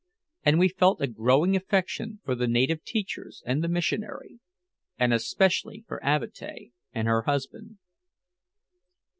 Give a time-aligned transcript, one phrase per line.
[0.41, 4.39] And we felt a growing affection for the native teachers and the missionary,
[4.97, 7.77] and especially for Avatea and her husband.